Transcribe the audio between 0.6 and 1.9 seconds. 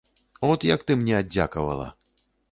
як ты мне аддзякавала.